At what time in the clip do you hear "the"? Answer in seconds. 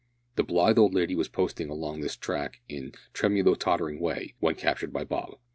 0.35-0.41